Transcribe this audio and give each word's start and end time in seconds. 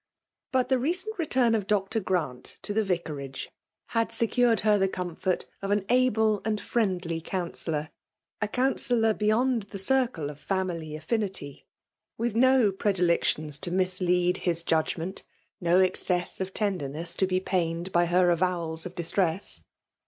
But 0.51 0.69
the 0.69 0.79
recent 0.79 1.19
return 1.19 1.53
of 1.53 1.67
Dr. 1.67 1.99
Grant 1.99 2.57
to 2.63 2.73
the 2.73 2.81
Vicari^e 2.81 3.47
had 3.89 4.11
secured 4.11 4.61
her 4.61 4.79
the 4.79 4.87
comfort 4.87 5.45
of 5.61 5.69
an 5.69 5.85
able 5.89 6.41
and 6.43 6.59
friendly 6.59 7.21
counsellor; 7.23 7.91
a 8.41 8.47
counsellor 8.47 9.13
beyond 9.13 9.67
the 9.69 9.77
circle 9.77 10.31
of 10.31 10.39
family 10.39 10.95
affinity,— 10.95 11.67
^with 12.19 12.33
no 12.33 12.71
predilections 12.71 13.59
to 13.59 13.69
mislead 13.69 14.37
his 14.37 14.63
judgment, 14.63 15.21
no 15.59 15.81
ex 15.81 15.99
cess 16.01 16.41
of 16.41 16.51
tenderness 16.51 17.13
to 17.13 17.27
be 17.27 17.39
pained 17.39 17.91
by 17.91 18.07
her 18.07 18.31
avowals 18.31 18.87
of 18.87 18.95
distress. 18.95 19.61